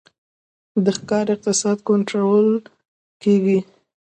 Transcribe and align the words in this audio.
د 0.83 0.85
ښکار 0.97 1.25
اقتصاد 1.35 1.77
کنټرول 1.89 2.47
کیږي 3.21 3.59